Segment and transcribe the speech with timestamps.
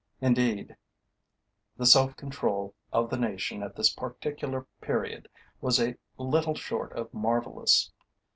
[0.19, 0.75] Indeed
[1.77, 5.29] the self control of the nation at this particular period
[5.61, 7.91] was a little short of marvellous.